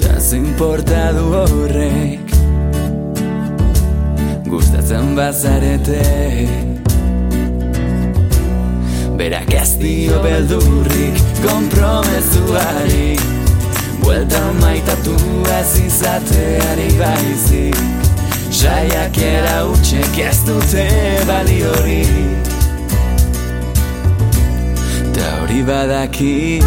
Ta 0.01 0.13
zinporta 0.19 1.03
du 1.17 1.25
horrek. 1.33 2.27
Gustatzen 4.49 5.15
bazarete 5.17 6.68
Berak 9.19 9.53
ez 9.53 9.75
dio 9.79 10.21
beldurrik 10.23 11.17
kompromezuari 11.43 13.19
Buelta 13.99 14.39
maitatu 14.61 15.15
ez 15.59 15.73
izateari 15.79 16.87
baizik. 16.99 17.75
Saiak 18.49 19.17
era 19.17 19.65
utxek 19.67 20.19
ez 20.23 20.39
dute 20.47 20.87
bali 21.27 21.59
hori 21.67 22.07
Ta 25.11 25.27
hori 25.41 25.61
badakini. 25.67 26.63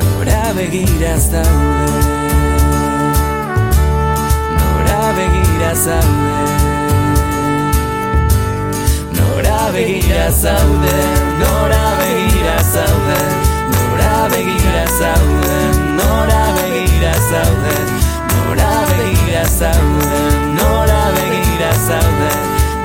Nora 0.00 0.42
begira 0.56 1.14
zaude 1.20 1.97
zaude. 5.84 6.36
Nora 9.16 9.58
begira 9.72 10.30
zaude 10.30 10.96
Nora 11.40 11.84
begira 12.00 12.56
zaude 12.74 13.20
Nora 13.72 14.12
begira 14.32 14.84
zaude 14.98 15.56
Nora 15.98 16.42
begira 16.58 17.12
zaude 17.30 17.76
Nora 18.32 18.72
begira 18.90 19.44
zaude 19.58 20.20
Nora 20.58 20.96
begira 21.20 21.72
zaude 21.86 22.32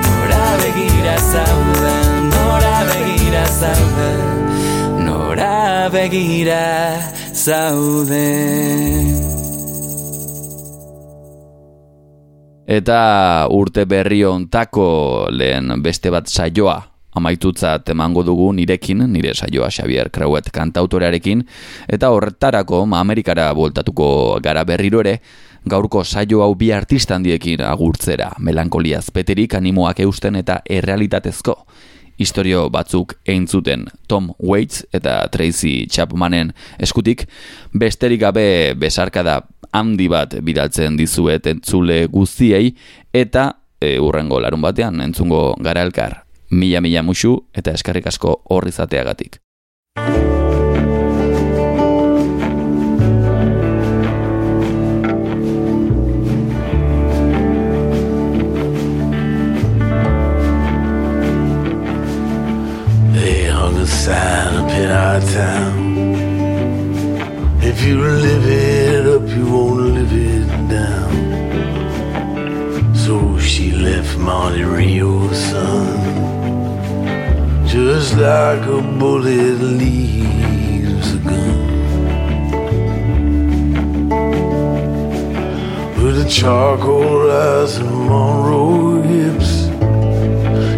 Nora 0.04 0.44
begira 0.62 1.16
zaude 1.32 1.94
Nora 2.32 2.74
begira 2.90 3.44
zaude 3.60 4.10
Nora 5.06 5.88
begira 5.90 6.64
zaude 7.32 8.24
Eta 12.64 13.44
urte 13.52 13.84
berri 13.84 14.22
ontako 14.24 15.28
lehen 15.28 15.82
beste 15.84 16.10
bat 16.10 16.26
saioa 16.26 16.80
amaitutzat 17.14 17.90
emango 17.92 18.24
dugu 18.26 18.48
nirekin, 18.56 19.04
nire 19.12 19.34
saioa 19.34 19.68
Xavier 19.70 20.10
Creuet 20.10 20.48
kantautorearekin, 20.50 21.44
eta 21.88 22.10
horretarako 22.10 22.82
Amerikara 22.98 23.52
bueltatuko 23.54 24.40
gara 24.42 24.64
berriro 24.64 25.00
ere, 25.04 25.20
gaurko 25.64 26.04
saio 26.04 26.42
hau 26.42 26.54
bi 26.54 26.72
artista 26.72 27.14
handiekin 27.14 27.60
agurtzera, 27.62 28.32
melankoliaz 28.38 29.10
peterik 29.12 29.54
animoak 29.54 30.00
eusten 30.00 30.36
eta 30.36 30.60
errealitatezko. 30.64 31.66
Historio 32.18 32.68
batzuk 32.70 33.16
eintzuten 33.26 33.88
Tom 34.06 34.30
Waits 34.38 34.84
eta 34.94 35.16
Tracy 35.32 35.86
Chapmanen 35.90 36.52
eskutik, 36.78 37.26
besterik 37.72 38.20
gabe 38.20 38.74
besarkada 38.78 39.40
handi 39.74 40.08
bat 40.08 40.36
bidaltzen 40.46 40.96
dizuet 40.96 41.46
entzule 41.50 42.04
guztiei 42.12 42.74
eta 43.12 43.50
e, 43.80 43.98
urrengo 43.98 44.40
larun 44.40 44.62
batean 44.62 45.00
entzungo 45.04 45.54
gara 45.60 45.82
elkar. 45.82 46.22
Mila 46.50 46.80
mila 46.80 47.02
musu 47.02 47.36
eta 47.54 47.74
eskarrik 47.74 48.06
asko 48.06 48.42
horri 48.54 48.70
zateagatik. 48.70 49.40
Sign 63.86 64.54
up 64.54 64.70
in 64.70 64.90
our 64.90 65.20
town. 65.20 65.96
If 67.62 67.82
you 67.82 68.00
live 68.00 68.46
it 68.46 69.06
up, 69.06 69.28
you 69.36 69.44
won't 69.50 69.80
live 69.98 70.12
it 70.12 70.46
down. 70.68 71.14
So 72.94 73.38
she 73.38 73.72
left 73.72 74.16
Monte 74.18 74.62
Rio, 74.62 75.32
son, 75.32 75.98
just 77.66 78.16
like 78.16 78.62
a 78.66 78.80
bullet 78.98 79.60
leaves 79.60 81.14
a 81.14 81.18
gun. 81.18 81.58
With 86.02 86.26
a 86.26 86.28
charcoal 86.28 87.30
eyes 87.30 87.76
and 87.76 87.90
Monroe 88.08 89.03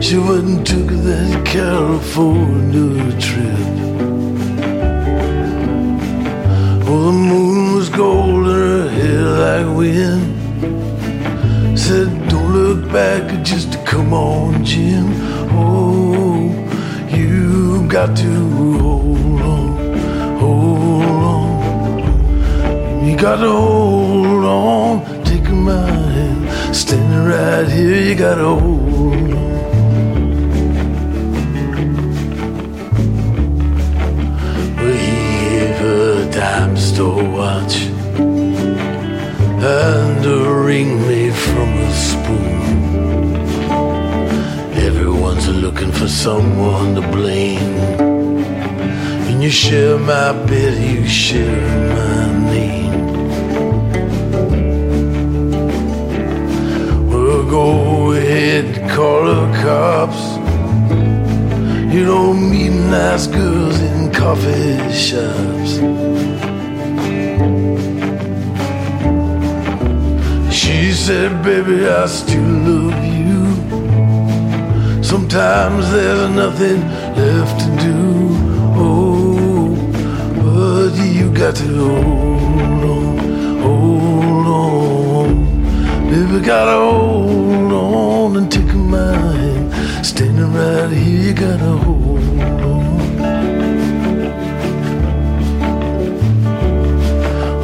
she 0.01 0.19
went 0.19 0.45
and 0.45 0.67
took 0.67 0.89
that 0.89 1.45
California 1.45 3.21
trip. 3.21 3.59
Oh, 6.87 7.07
the 7.07 7.13
moon 7.13 7.75
was 7.75 7.89
gold 7.89 8.47
and 8.47 8.57
her 8.57 8.89
hair 8.91 9.23
like 9.45 9.77
wind. 9.77 10.37
Said, 11.79 12.09
don't 12.29 12.53
look 12.53 12.93
back, 12.93 13.43
just 13.45 13.85
come 13.85 14.13
on, 14.13 14.65
Jim. 14.65 15.07
Oh, 15.53 16.51
you 17.09 17.87
got 17.89 18.17
to 18.17 18.33
hold 18.51 19.41
on, 19.41 19.69
hold 20.39 21.23
on. 21.35 21.49
You 23.07 23.17
got 23.17 23.37
to 23.37 23.51
hold 23.51 24.45
on, 24.45 25.25
take 25.25 25.49
my 25.51 25.87
hand, 25.89 26.77
standing 26.77 27.25
right 27.25 27.69
here. 27.69 28.01
You 28.03 28.15
got 28.15 28.35
to 28.37 28.45
hold 28.45 29.31
on. 29.31 29.36
Dime 36.97 37.33
watch 37.33 37.77
and 39.63 40.25
a 40.25 40.55
ring 40.67 41.01
made 41.07 41.35
from 41.35 41.69
a 41.79 41.93
spoon. 41.93 43.37
Everyone's 44.89 45.49
looking 45.49 45.93
for 45.93 46.09
someone 46.09 46.95
to 46.95 47.03
blame. 47.03 47.77
And 49.29 49.43
you 49.43 49.51
share 49.51 49.99
my 49.99 50.33
bed, 50.47 50.75
you 50.83 51.07
share 51.07 51.69
my 51.97 52.51
name. 52.53 53.07
Well, 57.11 57.43
go 57.51 58.13
ahead, 58.13 58.91
call 58.91 59.25
the 59.25 59.43
cops. 59.63 60.23
You 61.95 62.05
don't 62.07 62.51
meet 62.51 62.71
nice 62.71 63.27
girls 63.27 63.81
in 63.81 64.13
coffee 64.13 64.93
shops. 64.93 66.06
Baby, 71.47 71.87
I 71.87 72.07
still 72.07 72.43
love 72.43 73.05
you. 73.05 73.41
Sometimes 75.01 75.93
there's 75.93 76.29
nothing 76.31 76.81
left 77.15 77.61
to 77.61 77.69
do. 77.87 77.99
Oh, 78.75 79.77
but 80.43 80.93
you 81.07 81.31
got 81.31 81.55
to 81.55 81.69
hold 81.89 82.85
on, 82.95 83.19
hold 83.63 84.47
on. 84.47 85.29
Baby, 86.11 86.41
gotta 86.45 86.79
hold 86.79 87.73
on 87.73 88.37
and 88.39 88.51
take 88.51 88.75
my 88.75 89.13
hand. 89.13 90.05
Standing 90.05 90.53
right 90.53 90.91
here, 90.91 91.21
you 91.27 91.33
gotta 91.33 91.73
hold 91.85 92.41
on. 92.41 93.07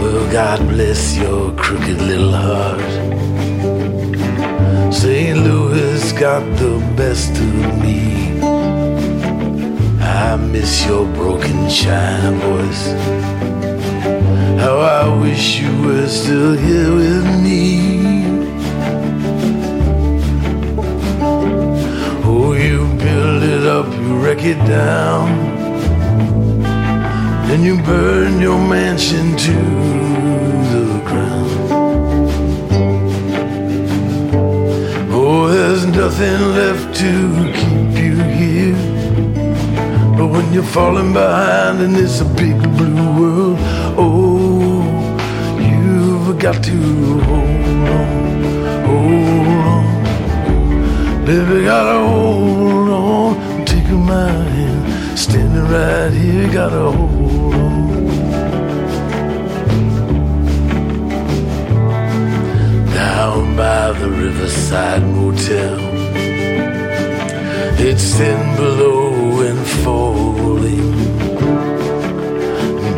Well, 0.00 0.24
God 0.30 0.60
bless 0.68 1.16
your 1.16 1.50
crooked 1.56 2.00
little 2.00 2.32
heart. 2.32 3.11
St. 4.92 5.38
Louis 5.38 6.12
got 6.12 6.44
the 6.58 6.78
best 6.96 7.30
of 7.30 7.82
me. 7.82 8.40
I 10.00 10.36
miss 10.36 10.86
your 10.86 11.06
broken 11.06 11.68
china 11.68 12.32
voice. 12.32 12.86
How 14.60 14.76
I 14.78 15.20
wish 15.20 15.60
you 15.60 15.72
were 15.82 16.06
still 16.06 16.52
here 16.56 16.94
with 16.94 17.26
me. 17.42 17.62
Oh, 22.24 22.52
you 22.52 22.86
build 22.98 23.42
it 23.42 23.66
up, 23.66 23.86
you 23.92 24.18
wreck 24.22 24.44
it 24.44 24.58
down. 24.68 25.26
Then 27.48 27.64
you 27.64 27.76
burn 27.82 28.40
your 28.40 28.58
mansion 28.58 29.36
to 29.36 30.11
to 36.94 37.52
keep 37.58 37.92
you 38.04 38.14
here. 38.38 38.76
But 40.16 40.28
when 40.28 40.52
you're 40.52 40.62
falling 40.62 41.12
behind 41.12 41.80
in 41.80 41.92
this 41.92 42.22
big 42.22 42.56
blue 42.76 43.18
world, 43.18 43.58
oh, 43.98 44.82
you've 45.58 46.38
got 46.38 46.62
to 46.62 46.76
hold 47.28 47.88
on, 47.98 48.08
hold 48.88 49.56
on. 49.72 49.84
Baby, 51.24 51.64
gotta 51.64 51.98
hold 52.06 52.88
on, 52.90 53.64
take 53.64 53.88
my 53.90 54.30
hand, 54.30 55.18
standing 55.18 55.64
right 55.64 56.12
here, 56.12 56.52
gotta 56.52 56.92
hold 56.92 57.21
By 63.56 63.92
the 63.92 64.08
riverside 64.08 65.02
motel, 65.02 65.78
it's 67.78 68.14
thin 68.14 68.56
below 68.56 69.42
and 69.42 69.66
falling 69.84 70.92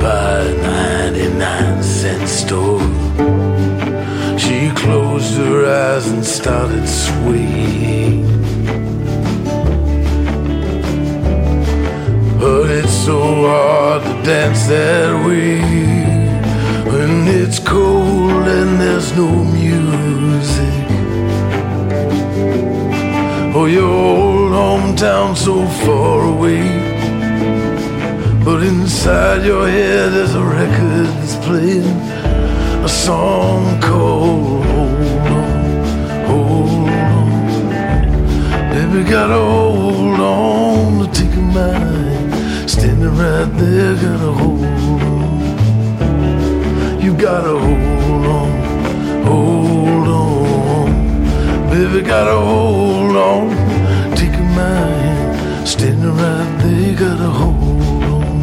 by 0.00 0.38
a 0.40 0.54
99 0.62 1.82
cent 1.82 2.28
store. 2.28 2.80
She 4.38 4.70
closed 4.70 5.34
her 5.38 5.66
eyes 5.66 6.06
and 6.06 6.24
started 6.24 6.86
swaying. 6.88 8.24
But 12.38 12.70
it's 12.70 12.92
so 12.92 13.18
hard 13.48 14.02
to 14.04 14.22
dance 14.22 14.68
that 14.68 15.26
way 15.26 15.93
it's 17.28 17.58
cold 17.58 18.46
and 18.46 18.80
there's 18.80 19.16
no 19.16 19.28
music. 19.44 20.84
Oh, 23.54 23.66
your 23.66 23.88
old 23.88 24.52
hometown 24.52 25.36
so 25.36 25.66
far 25.84 26.24
away. 26.34 26.64
But 28.44 28.62
inside 28.62 29.44
your 29.44 29.66
head 29.68 30.12
there's 30.12 30.34
a 30.34 30.42
record 30.42 31.06
that's 31.06 31.36
playing 31.46 31.98
a 32.84 32.88
song 32.88 33.80
called 33.80 34.64
Hold 34.66 35.00
On, 35.38 35.64
Hold 36.26 36.88
On. 36.90 37.28
Baby, 38.74 39.08
gotta 39.08 39.38
hold 39.38 40.20
on 40.20 41.06
to 41.06 41.20
take 41.20 41.34
a 41.36 41.40
mind. 41.40 42.70
Standing 42.70 43.16
right 43.16 43.50
there, 43.58 43.94
gotta 43.94 44.32
hold 44.32 44.83
gotta 47.18 47.58
hold 47.58 48.26
on, 48.26 48.50
hold 49.24 50.08
on. 50.08 50.90
Baby, 51.70 52.00
gotta 52.06 52.36
hold 52.36 53.16
on. 53.16 53.50
Take 54.16 54.34
a 54.34 54.42
mind. 54.42 55.68
Standing 55.68 56.16
right 56.16 56.58
there, 56.60 56.94
gotta 56.94 57.28
hold 57.40 58.04
on. 58.04 58.42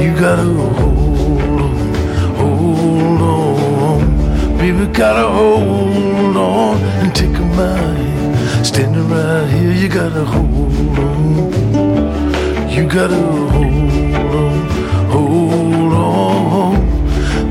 You 0.00 0.12
gotta 0.14 0.44
hold 0.44 1.60
on, 1.66 1.76
hold 2.36 3.20
on. 3.22 4.58
Baby, 4.58 4.86
gotta 4.92 5.28
hold 5.28 6.36
on 6.36 6.76
and 7.02 7.14
take 7.14 7.36
a 7.36 7.46
mind. 7.58 8.66
Standing 8.66 9.08
right 9.08 9.46
here, 9.48 9.72
you 9.72 9.88
gotta 9.88 10.24
hold 10.24 10.98
on. 10.98 11.50
You 12.70 12.86
gotta 12.88 13.16
hold 13.16 14.14
on, 14.14 14.68
hold 15.10 15.74
on. 15.74 15.79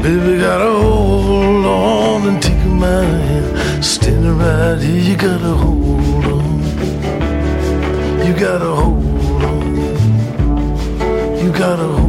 Baby, 0.02 0.39
gotta 0.39 0.72
hold 0.72 1.66
on 1.66 2.28
and 2.30 2.41
take 2.41 2.54
a 2.54 2.68
mind. 2.68 3.84
Standing 3.84 4.38
right 4.38 4.80
here, 4.80 5.02
you 5.02 5.18
gotta 5.18 5.54
hold 5.64 6.26
on. 6.26 6.60
You 8.26 8.34
gotta 8.34 8.72
hold 8.80 9.43
on. 9.43 9.76
You 11.43 11.52
gotta 11.52 11.84
hold 11.84 12.09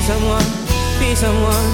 be 0.00 0.06
someone, 0.06 0.44
be 0.98 1.14
someone. 1.14 1.70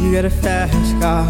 You 0.00 0.12
got 0.12 0.24
a 0.24 0.30
fast 0.30 1.00
car. 1.00 1.28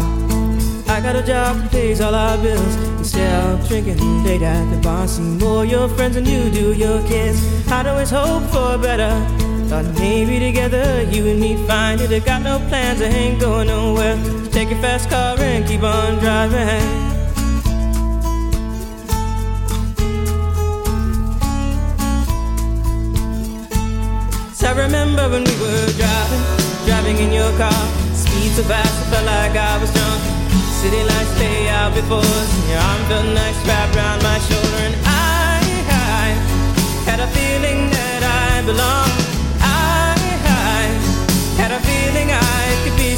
I 0.87 1.01
got 1.01 1.17
a 1.17 1.23
job 1.23 1.57
that 1.57 1.71
pays 1.71 1.99
all 1.99 2.15
our 2.15 2.37
bills. 2.37 2.75
Instead 2.99 3.59
of 3.59 3.67
drinking 3.67 4.23
late 4.23 4.41
at 4.41 4.63
the 4.73 4.77
bar, 4.77 5.05
see 5.05 5.21
more 5.21 5.65
your 5.65 5.89
friends 5.89 6.15
than 6.15 6.25
you 6.25 6.49
do 6.49 6.73
your 6.73 7.05
kids. 7.07 7.39
I'd 7.69 7.87
always 7.87 8.09
hope 8.09 8.43
for 8.43 8.77
better. 8.77 9.40
Thought 9.71 9.85
maybe 9.99 10.37
together 10.37 11.01
you 11.03 11.25
and 11.31 11.39
me 11.39 11.55
find 11.65 12.01
it. 12.01 12.11
I 12.11 12.19
got 12.19 12.41
no 12.41 12.59
plans, 12.67 13.01
I 13.01 13.05
ain't 13.05 13.39
going 13.39 13.67
nowhere. 13.67 14.17
So 14.21 14.51
take 14.51 14.69
your 14.69 14.81
fast 14.81 15.09
car 15.09 15.39
and 15.39 15.65
keep 15.65 15.81
on 15.81 16.19
driving. 16.19 16.67
I 24.67 24.73
remember 24.75 25.29
when 25.29 25.45
we 25.45 25.55
were 25.63 25.87
driving, 25.95 26.43
driving 26.85 27.17
in 27.23 27.31
your 27.31 27.51
car. 27.55 27.81
Speed 28.11 28.51
so 28.51 28.63
fast, 28.63 28.91
I 28.91 29.09
felt 29.09 29.25
like 29.25 29.55
I 29.55 29.79
was 29.79 29.91
drunk. 29.95 30.21
City 30.83 31.01
lights 31.01 31.39
lay 31.39 31.69
out 31.69 31.95
before 31.95 32.19
us, 32.19 32.51
and 32.59 32.69
your 32.71 32.79
arm 32.79 33.01
felt 33.07 33.25
nice 33.39 33.59
wrapped 33.65 33.95
around 33.95 34.21
my 34.21 34.37
shoulder. 34.51 34.79
And 34.83 34.95
I, 35.07 35.63
I 35.87 36.27
had 37.07 37.19
a 37.21 37.27
feeling 37.27 37.89
that 37.89 38.21
I 38.23 38.65
belonged. 38.65 39.30